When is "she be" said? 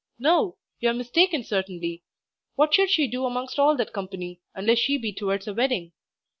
4.79-5.13